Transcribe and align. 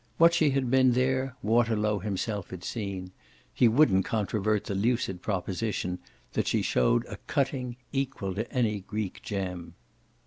What 0.17 0.33
she 0.33 0.49
had 0.49 0.71
been 0.71 0.93
there 0.93 1.35
Waterlow 1.43 1.99
himself 1.99 2.49
had 2.49 2.63
seen: 2.63 3.11
he 3.53 3.67
wouldn't 3.67 4.03
controvert 4.03 4.63
the 4.63 4.73
lucid 4.73 5.21
proposition 5.21 5.99
that 6.33 6.47
she 6.47 6.63
showed 6.63 7.05
a 7.05 7.17
"cutting" 7.27 7.75
equal 7.91 8.33
to 8.33 8.51
any 8.51 8.79
Greek 8.79 9.21
gem. 9.21 9.75